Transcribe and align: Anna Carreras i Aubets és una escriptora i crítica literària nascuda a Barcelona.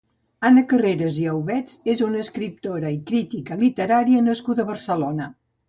Anna 0.47 0.61
Carreras 0.69 1.19
i 1.23 1.27
Aubets 1.33 1.75
és 1.93 2.01
una 2.07 2.23
escriptora 2.25 2.93
i 2.97 2.99
crítica 3.13 3.61
literària 3.67 4.27
nascuda 4.33 4.67
a 4.69 4.75
Barcelona. 4.75 5.33